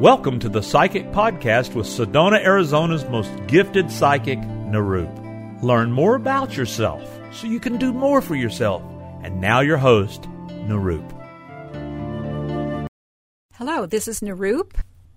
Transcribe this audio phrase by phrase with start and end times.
[0.00, 5.62] Welcome to the Psychic Podcast with Sedona, Arizona's most gifted psychic, Nirup.
[5.62, 8.82] Learn more about yourself so you can do more for yourself.
[9.22, 10.24] And now, your host,
[10.68, 11.10] Nirup.
[13.54, 14.72] Hello, this is Nirup,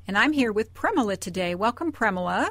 [0.07, 1.55] and I'm here with Premila today.
[1.55, 2.49] Welcome, Premila.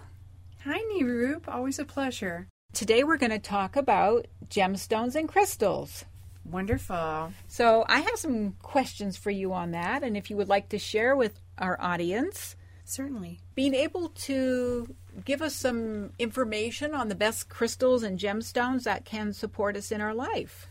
[0.65, 1.49] Hi, Nirup.
[1.49, 2.47] Always a pleasure.
[2.75, 6.05] Today we're going to talk about gemstones and crystals.
[6.45, 7.33] Wonderful.
[7.47, 10.79] So, I have some questions for you on that, and if you would like to
[10.79, 13.41] share with our audience, Certainly.
[13.55, 19.33] being able to give us some information on the best crystals and gemstones that can
[19.33, 20.69] support us in our life.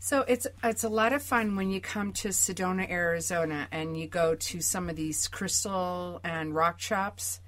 [0.00, 4.06] So it's it's a lot of fun when you come to Sedona, Arizona, and you
[4.06, 7.40] go to some of these crystal and rock shops.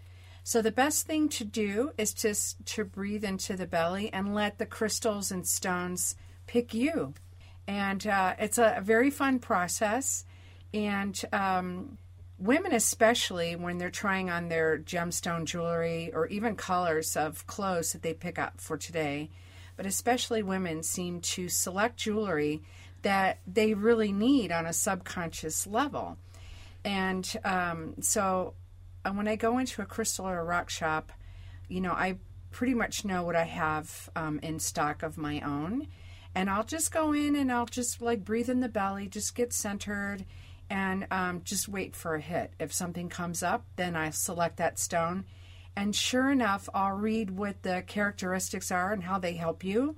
[0.43, 4.57] So the best thing to do is just to breathe into the belly and let
[4.57, 6.17] the crystals and stones
[6.47, 7.15] pick you.
[7.67, 10.25] And uh, it's a, very fun process.
[10.73, 11.99] And um,
[12.39, 18.03] women, especially when they're trying on their gemstone jewelry or even colors of clothes that
[18.03, 19.31] they pick up for today,
[19.77, 22.63] but especially women seem to select jewelry
[23.03, 26.17] that they really need on a subconscious level.
[26.85, 28.55] And um, so
[29.05, 31.13] uh, when I go into a crystal or a rock shop,
[31.69, 32.19] you know, I
[32.51, 35.89] pretty much know what I have um, in stock of my own.
[36.37, 39.55] And I'll just go in and I'll just like breathe in the belly, just get
[39.55, 40.27] centered
[40.69, 42.53] and um, just wait for a hit.
[42.61, 45.25] If something comes up, then I select that stone.
[45.75, 49.97] And sure enough, I'll read what the characteristics are and how they help you.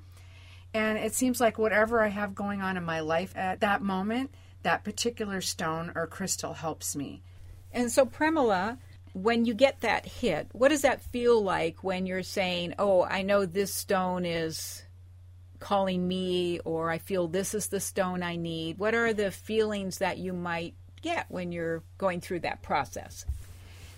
[0.72, 4.30] And it seems like whatever I have going on in my life at that moment,
[4.62, 7.20] that particular stone or crystal helps me.
[7.72, 8.78] And so, Premila,
[9.12, 13.22] when you get that hit, what does that feel like when you're saying, Oh, I
[13.22, 14.84] know this stone is
[15.58, 18.78] calling me, or I feel this is the stone I need?
[18.78, 23.24] What are the feelings that you might get when you're going through that process?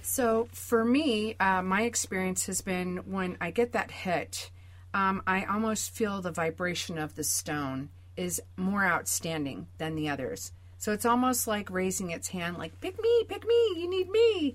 [0.03, 4.51] So, for me, uh, my experience has been when I get that hit,
[4.93, 10.53] um, I almost feel the vibration of the stone is more outstanding than the others.
[10.79, 14.55] So, it's almost like raising its hand, like, pick me, pick me, you need me.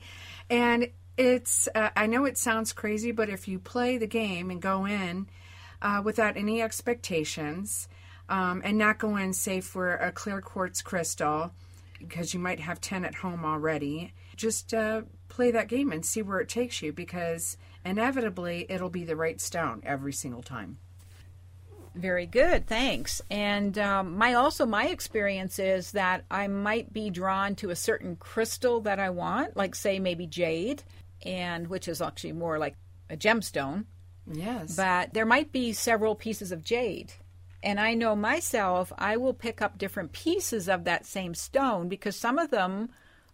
[0.49, 4.61] And it's, uh, I know it sounds crazy, but if you play the game and
[4.61, 5.27] go in
[5.81, 7.87] uh, without any expectations
[8.29, 11.51] um, and not go in, say, for a clear quartz crystal,
[11.99, 16.21] because you might have 10 at home already, just uh, play that game and see
[16.21, 20.77] where it takes you because inevitably it'll be the right stone every single time.
[21.95, 23.21] Very good, thanks.
[23.31, 28.17] And um, my also my experience is that I might be drawn to a certain
[28.17, 30.83] crystal that I want, like say maybe jade,
[31.25, 32.75] and which is actually more like
[33.09, 33.85] a gemstone.
[34.31, 34.75] Yes.
[34.75, 37.13] But there might be several pieces of jade.
[37.63, 42.15] And I know myself, I will pick up different pieces of that same stone because
[42.15, 42.89] some of them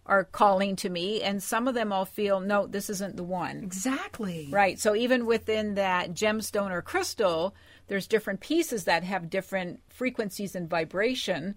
[0.06, 3.62] are calling to me and some of them I'll feel, no, this isn't the one.
[3.62, 4.48] exactly.
[4.50, 4.80] Right.
[4.80, 7.54] So even within that gemstone or crystal,
[7.88, 11.54] there's different pieces that have different frequencies and vibration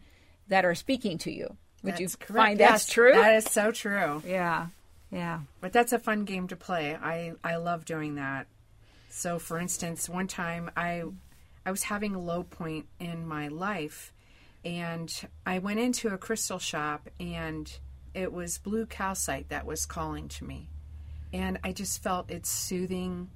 [0.48, 1.58] that are speaking to you.
[1.84, 2.46] Would That's you correct.
[2.46, 3.14] find Yes, that's true?
[3.14, 4.22] That is so true.
[4.28, 4.68] yeah.
[5.12, 5.42] Yeah.
[5.62, 6.96] But that's a fun game to play.
[6.96, 8.48] I, I love doing that.
[9.18, 11.04] So, for instance, one time I
[11.66, 14.12] I was having a low point in my life,
[14.66, 15.10] and
[15.46, 17.80] I went into a crystal shop, and
[18.14, 20.70] it was blue calcite that was calling to me,
[21.32, 23.30] and I just felt its soothing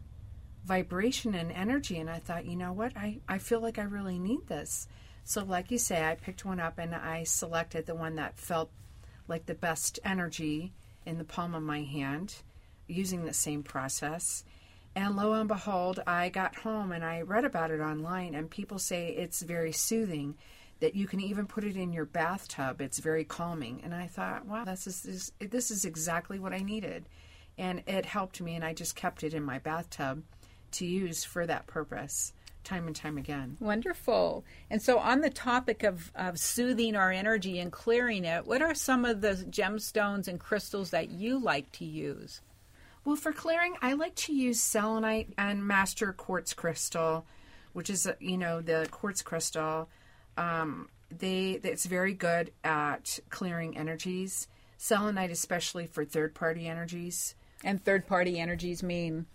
[0.66, 4.20] vibration and energy, and I thought, you know what, I I feel like I really
[4.20, 4.86] need this.
[5.24, 8.70] So, like you say, I picked one up and I selected the one that felt
[9.30, 10.74] like the best energy
[11.06, 12.36] in the palm of my hand
[12.86, 14.44] using the same process.
[14.96, 18.80] And lo and behold, I got home and I read about it online, and people
[18.80, 20.36] say it's very soothing,
[20.80, 22.82] that you can even put it in your bathtub.
[22.82, 23.82] It's very calming.
[23.84, 27.06] And I thought, wow, this is, this, is exactly what I needed.
[27.58, 30.24] And it helped me, and I just kept it in my bathtub
[30.72, 32.34] to use for that purpose
[32.64, 33.58] time and time again.
[33.60, 34.44] Wonderful.
[34.70, 38.76] And so, on the topic of, of soothing our energy and clearing it, what are
[38.76, 42.42] some of the gemstones and crystals that you like to use?
[43.10, 47.26] Well, for clearing, I like to use selenite and master quartz crystal,
[47.74, 49.90] which is uh, you know the quartz crystal.
[50.38, 54.48] Um, they it's very good at clearing energies.
[54.78, 57.34] Selenite, especially for third party energies.
[57.64, 59.26] And third party energies mean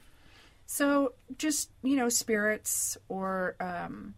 [0.67, 4.15] So just you know spirits or um,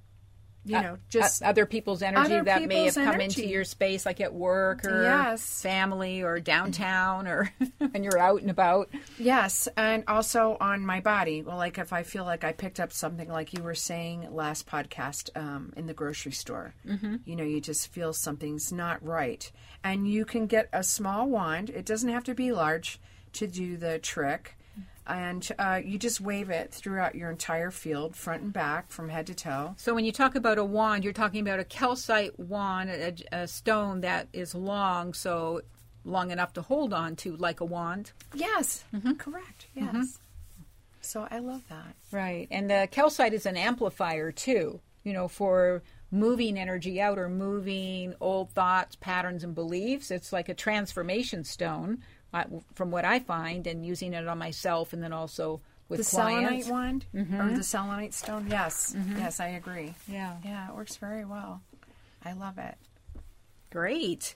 [0.66, 3.64] you know, just uh, other people's energy other that may have people's come into your
[3.64, 5.62] space, like at work or Yes.
[5.62, 7.52] family or downtown or
[7.90, 8.90] when you're out and about.
[9.18, 11.42] Yes, and also on my body.
[11.42, 14.66] Well, like if I feel like I picked up something, like you were saying last
[14.66, 17.16] podcast um, in the grocery store, mm-hmm.
[17.24, 19.50] you know, you just feel something's not right.
[19.84, 22.98] And you can get a small wand, it doesn't have to be large
[23.34, 24.55] to do the trick.
[25.08, 29.28] And uh, you just wave it throughout your entire field, front and back, from head
[29.28, 29.74] to toe.
[29.78, 33.46] So when you talk about a wand, you're talking about a calcite wand, a, a
[33.46, 35.60] stone that is long, so
[36.04, 38.12] long enough to hold on to, like a wand.
[38.34, 38.84] Yes,
[39.18, 39.66] correct.
[39.74, 40.18] Yes.
[41.00, 41.94] So I love that.
[42.10, 42.48] Right.
[42.50, 48.14] And the calcite is an amplifier too, you know, for moving energy out or moving
[48.20, 50.10] old thoughts, patterns, and beliefs.
[50.10, 51.98] It's like a transformation stone,
[52.74, 56.66] from what I find, and using it on myself and then also with The clients.
[56.66, 57.06] selenite wand
[57.38, 58.48] or the selenite stone.
[58.50, 59.94] Yes, yes, I agree.
[60.08, 60.36] Yeah.
[60.44, 61.62] Yeah, it works very well.
[62.24, 62.74] I love it.
[63.70, 64.34] Great.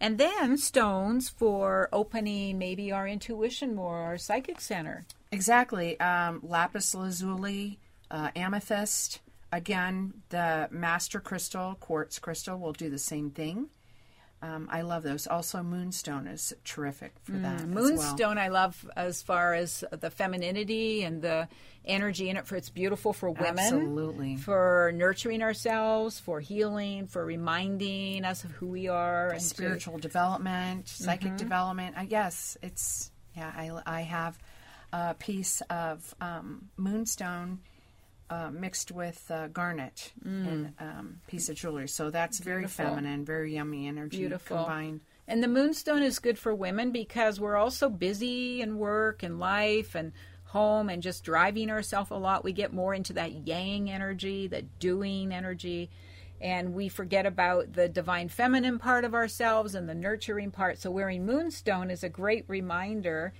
[0.00, 5.06] And then stones for opening maybe our intuition more, our psychic center.
[5.30, 5.98] Exactly.
[6.00, 7.78] Um, lapis lazuli,
[8.10, 9.20] uh, amethyst.
[9.52, 13.68] Again, the master crystal, quartz crystal, will do the same thing.
[14.42, 15.28] Um, I love those.
[15.28, 17.60] Also, moonstone is terrific for that.
[17.60, 17.84] as well.
[17.84, 21.46] Moonstone, I love as far as the femininity and the
[21.84, 22.44] energy in it.
[22.48, 24.36] For it's beautiful for women, Absolutely.
[24.36, 29.98] for nurturing ourselves, for healing, for reminding us of who we are, and to- spiritual
[29.98, 31.36] development, psychic Mm-hmm.
[31.36, 31.94] development.
[31.96, 33.52] I guess it's yeah.
[33.56, 34.36] I I have
[34.92, 37.60] a piece of um, moonstone
[38.32, 41.88] uh, mixed with uh, garnet and um, piece of jewelry.
[41.88, 42.68] So that's very Mm.
[42.68, 42.84] Beautiful.
[42.96, 44.56] feminine, very yummy energy Beautiful.
[44.56, 45.00] combined.
[45.28, 49.94] And the moonstone is good for women because we're also busy in work and life
[49.94, 50.12] and
[50.46, 52.44] home and just driving ourselves a lot.
[52.44, 55.90] We get more into that yang energy, the doing energy,
[56.40, 60.78] and we forget about the divine feminine part of ourselves and the nurturing part.
[60.78, 63.32] So wearing moonstone is a great reminder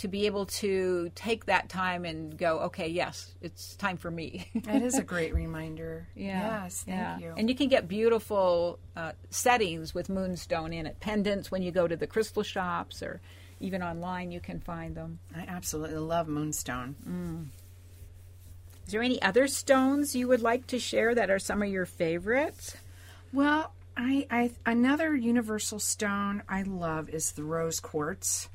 [0.00, 4.48] to be able to take that time and go, okay, yes, it's time for me.
[4.70, 6.08] That is a great reminder.
[6.14, 6.62] Yeah.
[6.62, 7.18] Yes, thank yeah.
[7.18, 7.34] you.
[7.36, 11.00] And you can get beautiful uh, settings with moonstone in it.
[11.00, 13.20] Pendants when you go to the crystal shops or
[13.58, 15.18] even online you can find them.
[15.36, 17.50] I absolutely love moonstone.
[18.86, 21.86] Is there any other stones you would like to share that are some of your
[21.86, 22.74] favorites?
[23.32, 28.48] Well, I, I another universal stone I love is the rose quartz.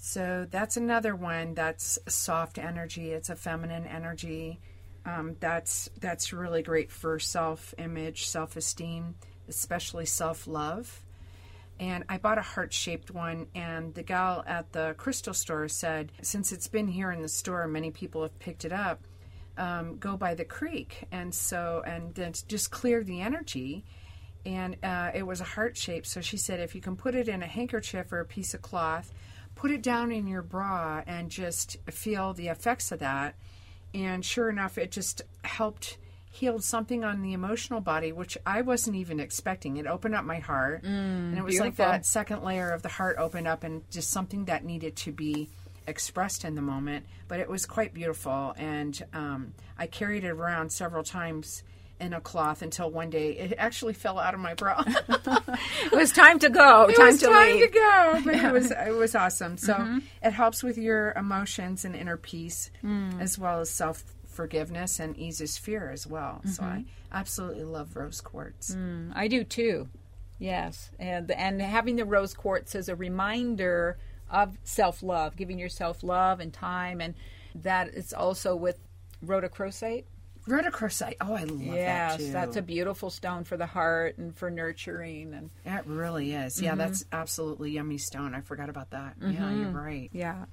[0.00, 3.10] So that's another one that's soft energy.
[3.10, 4.60] It's a feminine energy.
[5.04, 9.16] Um, that's that's really great for self image, self esteem,
[9.48, 11.04] especially self love.
[11.80, 16.12] And I bought a heart shaped one, and the gal at the crystal store said,
[16.22, 19.00] since it's been here in the store, many people have picked it up.
[19.56, 23.84] Um, go by the creek, and so and then just clear the energy.
[24.46, 26.06] And uh, it was a heart shape.
[26.06, 28.62] So she said, if you can put it in a handkerchief or a piece of
[28.62, 29.12] cloth,
[29.58, 33.34] put it down in your bra and just feel the effects of that.
[33.92, 35.98] And sure enough, it just helped
[36.30, 39.76] healed something on the emotional body, which I wasn't even expecting.
[39.76, 43.16] It opened up my heart, and it was like that second layer of the heart
[43.18, 45.48] opened up, and just something that needed to be
[45.88, 47.06] expressed in the moment.
[47.26, 51.64] But it was quite beautiful, and um, I carried it around several times
[52.00, 54.84] in a cloth until one day it actually fell out of my bra.
[55.90, 56.84] It was time to go.
[56.84, 57.72] it time was to time leave.
[57.72, 59.56] to go, but it was it was awesome.
[59.56, 59.98] So mm-hmm.
[60.22, 63.20] it helps with your emotions and inner peace, mm.
[63.20, 66.42] as well as self forgiveness and eases fear as well.
[66.44, 66.82] So I mm-hmm.
[67.10, 68.74] absolutely love rose quartz.
[68.74, 69.88] Mm, I do too.
[70.38, 73.98] Yes, and and having the rose quartz as a reminder
[74.30, 77.14] of self love, giving yourself love and time, and
[77.56, 78.78] that it's also with
[79.24, 80.04] rhodochrosite.
[80.46, 81.16] Rhodochrosite.
[81.20, 82.32] Oh, I love yes, that too.
[82.32, 86.60] that's a beautiful stone for the heart and for nurturing and That really is.
[86.60, 86.78] Yeah, mm-hmm.
[86.78, 88.34] that's absolutely yummy stone.
[88.34, 89.14] I forgot about that.
[89.20, 89.76] Yeah, you're mm-hmm.
[89.76, 90.10] right.
[90.12, 90.44] yeah.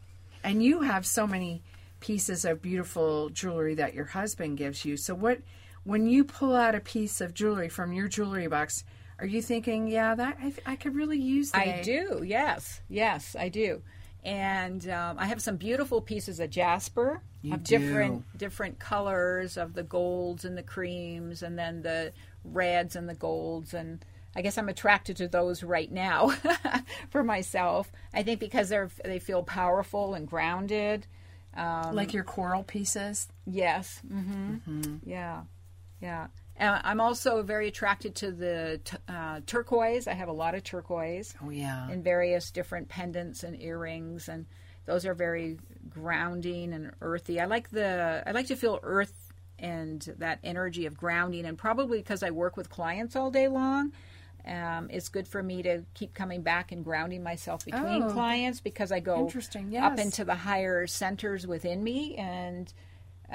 [0.43, 1.63] And you have so many
[1.99, 4.97] pieces of beautiful jewelry that your husband gives you.
[4.97, 5.39] So what
[5.83, 8.83] when you pull out a piece of jewelry from your jewelry box,
[9.19, 11.67] are you thinking, yeah, that I, I could really use that?
[11.67, 12.23] I do.
[12.25, 13.81] Yes, yes, I do.
[14.25, 17.77] And um, I have some beautiful pieces of jasper You of do.
[17.77, 22.11] different different colors of the golds and the creams, and then the
[22.43, 23.73] reds and the golds.
[23.75, 24.03] And
[24.35, 26.31] I guess I'm attracted to those right now
[27.11, 27.91] for myself.
[28.13, 31.05] I think because they're they feel powerful and grounded.
[31.55, 33.27] Um, Like your coral pieces.
[33.45, 34.01] Yes.
[34.11, 34.95] Mm-hmm.
[35.05, 35.43] Yeah.
[36.01, 36.27] Yeah.
[36.59, 40.07] Uh, I'm also very attracted to the t- uh, turquoise.
[40.07, 41.89] I have a lot of turquoise Oh yeah.
[41.91, 44.45] in various different pendants and earrings, and
[44.85, 45.57] those are very
[45.89, 47.39] grounding and earthy.
[47.41, 51.45] I like the I like to feel earth and that energy of grounding.
[51.45, 53.93] And probably because I work with clients all day long,
[54.45, 58.59] um, it's good for me to keep coming back and grounding myself between Oh, clients
[58.61, 59.71] because I go Interesting.
[59.71, 59.83] Yes.
[59.93, 62.71] up into the higher centers within me and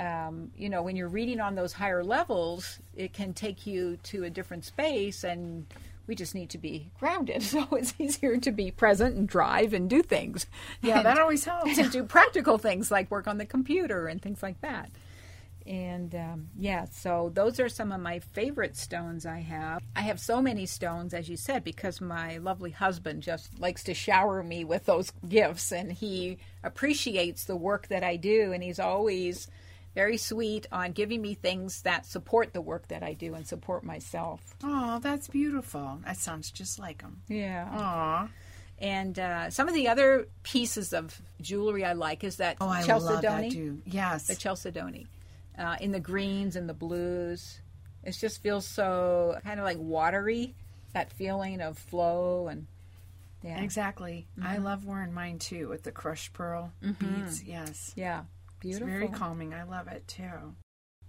[0.01, 4.25] um, you know when you're reading on those higher levels it can take you to
[4.25, 5.67] a different space and
[6.07, 9.91] we just need to be grounded so it's easier to be present and drive and
[9.91, 10.47] do things
[10.83, 11.77] yeah, And that always helps.
[11.77, 14.91] to do practical things like work on the computer and things like that
[15.67, 19.83] and um, yeah, so those are some of my favorite stones I have.
[19.95, 23.95] I have so many stones, as you said, because my lovely husband just likes to
[23.95, 28.81] shower me with those gifts, and he appreciates the work that I do, and he's
[28.81, 29.49] always
[29.95, 33.83] very sweet on giving me things that support the work that I do and support
[33.85, 34.41] myself.
[34.63, 36.01] Oh, that's beautiful.
[36.07, 37.23] That sounds just like them.
[37.29, 37.69] Yeah.
[37.73, 38.29] Aw.
[38.79, 42.83] And uh, some of the other pieces of jewelry I like is that Oh, I
[42.83, 43.13] chalcedony.
[43.15, 43.83] love that too.
[43.85, 44.27] Yes.
[44.27, 45.07] the chalcedony
[45.59, 47.61] uh, in the greens and the blues.
[48.03, 50.55] It just feels so kind of like watery,
[50.95, 52.67] that feeling of flow and
[53.43, 54.27] yeah, Exactly.
[54.43, 54.65] I Mm-hmm.
[54.65, 57.43] love wearing mine too with the crushed pearl beads.
[57.43, 57.93] Yes.
[57.97, 58.23] yeah,
[58.63, 59.55] It's very calming.
[59.55, 60.55] I love it too.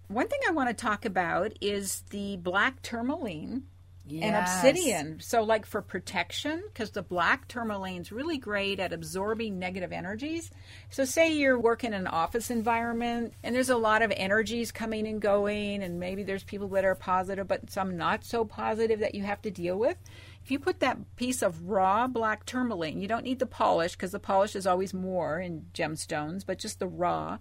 [0.08, 3.64] One thing I want to talk about is the black tourmaline
[4.10, 5.20] and obsidian.
[5.22, 10.52] So, like for protection, because the black tourmaline's really great at absorbing negative energies.
[10.90, 15.08] So, say you're working in an office environment and there's a lot of energies coming
[15.08, 19.16] and going, and maybe there's people that are positive, but some not so positive that
[19.16, 19.98] you have to deal with.
[20.44, 24.12] If you put that piece of raw black tourmaline, you don't need the polish because
[24.12, 27.38] the polish is always more in gemstones, but just the raw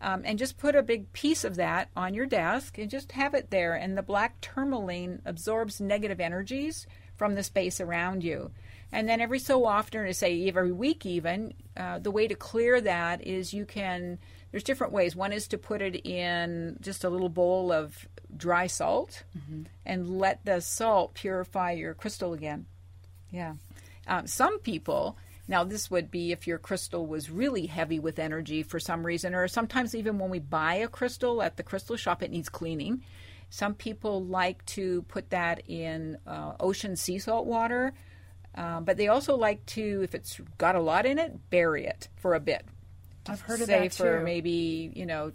[0.00, 3.34] um, and just put a big piece of that on your desk and just have
[3.34, 3.74] it there.
[3.74, 8.50] And the black tourmaline absorbs negative energies from the space around you.
[8.92, 12.80] And then every so often, or say every week even, uh, the way to clear
[12.80, 14.18] that is you can,
[14.50, 15.14] there's different ways.
[15.14, 19.22] One is to put it in just a little bowl of dry salt
[19.86, 22.66] and let the salt purify your crystal again.
[23.30, 23.54] Yeah.
[24.08, 25.16] Um, some people,
[25.46, 29.34] now this would be if your crystal was really heavy with energy for some reason,
[29.34, 33.02] or sometimes even when we buy a crystal at the crystal shop, it needs cleaning.
[33.50, 37.92] Some people like to put that in uh, ocean sea salt water,
[38.54, 42.08] uh, but they also like to, if it's got a lot in it, bury it
[42.16, 42.64] for a bit.
[43.26, 44.24] I've heard of Say that for too.
[44.24, 45.32] maybe, you know,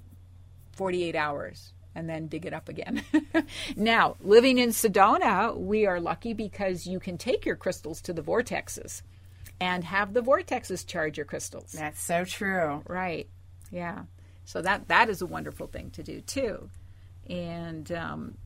[0.73, 3.03] 48 hours and then dig it up again.
[3.77, 8.21] now, living in Sedona, we are lucky because you can take your crystals to the
[8.21, 9.01] vortexes
[9.61, 11.71] and have the vortexes charge your crystals.
[11.71, 12.83] That's so true.
[12.87, 13.29] Right.
[13.71, 14.03] Yeah.
[14.43, 16.69] So that that is a wonderful thing to do too.
[17.29, 18.37] And um,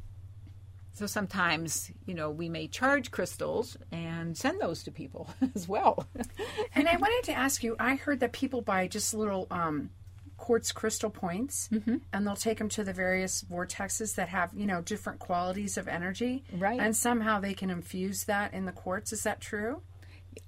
[1.00, 6.06] so sometimes, you know, we may charge crystals and send those to people as well.
[6.76, 7.76] And I wanted to ask you.
[7.80, 9.90] I heard that people buy just little um,
[10.38, 11.98] quartz crystal points, Mm-hmm.
[12.14, 15.88] and they'll take them to the various vortexes that have you know different qualities of
[15.88, 16.44] energy.
[16.54, 16.80] Right.
[16.80, 19.14] And somehow they can infuse that in the quartz.
[19.14, 19.82] Is that true?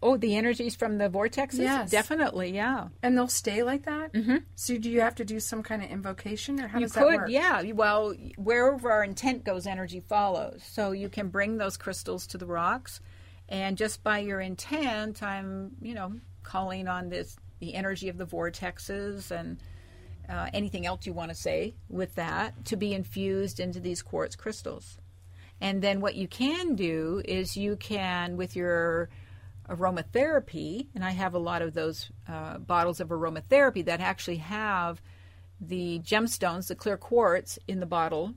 [0.01, 1.59] Oh, the energies from the vortexes?
[1.59, 1.91] Yes.
[1.91, 2.87] Definitely, yeah.
[3.03, 4.13] And they'll stay like that.
[4.13, 4.37] Mm-hmm.
[4.55, 7.05] So do you have to do some kind of invocation, or how You does that
[7.05, 7.29] work?
[7.29, 7.61] yeah.
[7.71, 10.63] Well, wherever our intent goes, energy follows.
[10.65, 12.99] So you can bring those crystals to the rocks,
[13.49, 18.25] and just by your intent, I'm, you know, calling on this the energy of the
[18.25, 19.61] vortexes and
[20.27, 24.35] uh, anything else you want to say with that to be infused into these quartz
[24.35, 24.97] crystals.
[25.59, 29.09] And then what you can do is you can, with your
[29.71, 35.01] aromatherapy, and I have a lot of those uh, bottles of aromatherapy that actually have
[35.59, 38.33] the gemstones, the clear quartz, in the bottle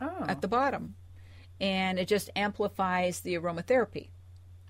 [0.00, 0.94] Oh, at the bottom.
[1.60, 4.10] And it just amplifies the aromatherapy.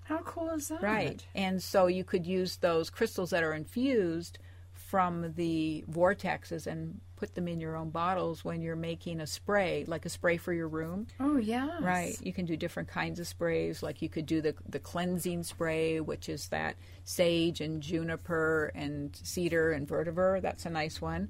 [0.05, 0.81] how cool is that?
[0.81, 1.25] Right.
[1.35, 4.39] And so you could use those crystals that are infused
[4.87, 9.83] from the vortexes and put them in your own bottles when you're making a spray,
[9.85, 11.07] like a spray for your room.
[11.19, 11.77] Oh yeah.
[11.81, 12.15] Right.
[12.21, 13.83] You can do different kinds of sprays.
[13.83, 19.13] Like you could do the the cleansing spray, which is that sage and juniper and
[19.23, 20.41] cedar and vetiver.
[20.41, 21.29] That's a nice one.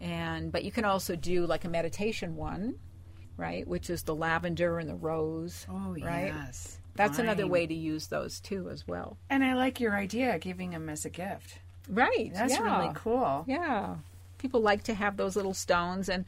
[0.00, 2.74] And but you can also do like a meditation one,
[3.36, 3.66] right?
[3.66, 5.66] Which is the lavender and the rose.
[5.70, 6.32] Oh right.
[6.34, 6.80] yes.
[6.96, 9.18] That's another way to use those too, as well.
[9.30, 11.60] And I like your idea giving them as a gift.
[11.88, 12.30] Right.
[12.32, 12.80] That's yeah.
[12.80, 13.44] really cool.
[13.46, 13.96] Yeah.
[14.38, 16.24] People like to have those little stones and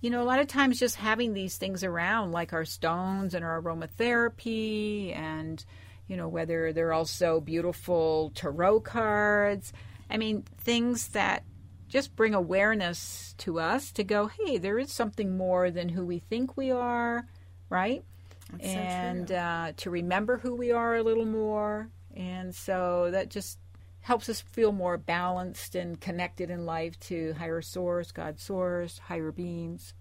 [0.00, 3.44] you know, a lot of times just having these things around like our stones and
[3.44, 5.64] our aromatherapy and
[6.08, 9.72] you know, whether they're also beautiful tarot cards.
[10.10, 11.44] I mean, things that
[11.88, 16.18] just bring awareness to us to go, hey, there is something more than who we
[16.18, 17.26] think we are,
[17.70, 18.02] right?
[18.50, 19.36] That's so and true.
[19.36, 21.88] uh, to remember who we are a little more.
[22.14, 23.58] And so that just
[24.02, 29.32] helps us feel more balanced and connected in life to higher source, God source, higher
[29.32, 29.94] beings.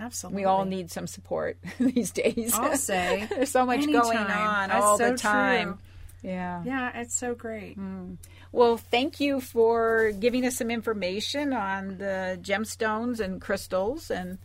[0.00, 0.42] Absolutely.
[0.42, 2.52] We all need some support these days.
[2.54, 3.26] I'll say.
[3.30, 5.74] There's so much going on That's all so the time.
[5.74, 5.78] true.
[6.30, 6.62] Yeah.
[6.64, 7.74] Yeah, it's so great.
[7.74, 8.14] Hmm.
[8.50, 14.10] Well, thank you for giving us some information on the gemstones and crystals.
[14.10, 14.38] And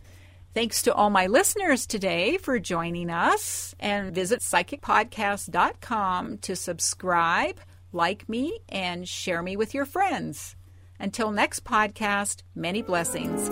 [0.52, 3.74] thanks to all my listeners today for joining us.
[3.80, 7.60] And visit psychicpodcast.com to subscribe,
[7.92, 10.56] like me, and share me with your friends.
[10.98, 13.48] Until next podcast, many blessings.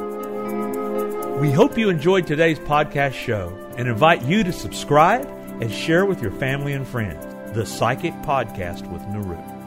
[1.40, 5.26] We hope you enjoyed today's podcast show and invite you to subscribe
[5.60, 7.24] and share with your family and friends.
[7.54, 9.57] The Psychic Podcast with Nirup.